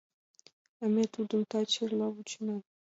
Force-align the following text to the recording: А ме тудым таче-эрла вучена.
А 0.83 0.85
ме 0.93 1.03
тудым 1.13 1.41
таче-эрла 1.49 2.07
вучена. 2.13 2.57